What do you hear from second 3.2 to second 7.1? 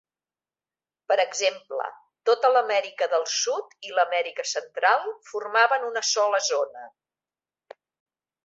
Sud i l'Amèrica Central formaven una sola zona.